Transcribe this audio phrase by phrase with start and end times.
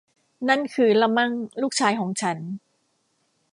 [0.49, 1.31] นั่นคือละมั่ง
[1.61, 2.37] ลูกชายของฉัน